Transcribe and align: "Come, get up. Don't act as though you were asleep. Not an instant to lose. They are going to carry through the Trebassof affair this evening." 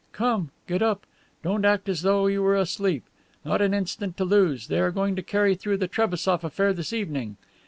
"Come, 0.13 0.49
get 0.65 0.81
up. 0.81 1.05
Don't 1.43 1.63
act 1.63 1.87
as 1.87 2.01
though 2.01 2.25
you 2.25 2.41
were 2.41 2.55
asleep. 2.55 3.03
Not 3.45 3.61
an 3.61 3.71
instant 3.71 4.17
to 4.17 4.25
lose. 4.25 4.65
They 4.65 4.79
are 4.79 4.89
going 4.89 5.15
to 5.15 5.21
carry 5.21 5.53
through 5.53 5.77
the 5.77 5.87
Trebassof 5.87 6.43
affair 6.43 6.73
this 6.73 6.91
evening." 6.91 7.37